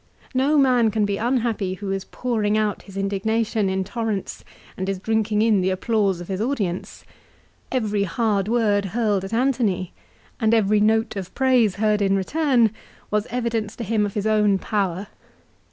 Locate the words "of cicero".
11.75-11.87